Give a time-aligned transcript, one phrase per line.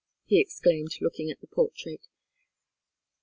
[0.25, 2.07] he exclaimed, looking at the portrait.